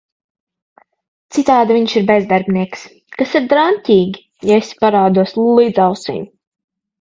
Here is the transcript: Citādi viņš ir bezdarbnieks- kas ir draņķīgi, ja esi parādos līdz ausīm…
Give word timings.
Citādi 1.35 1.75
viņš 1.77 1.93
ir 2.01 2.07
bezdarbnieks- 2.11 2.85
kas 3.21 3.35
ir 3.41 3.45
draņķīgi, 3.53 4.25
ja 4.53 4.59
esi 4.63 4.81
parādos 4.81 5.37
līdz 5.43 5.85
ausīm… 5.87 6.27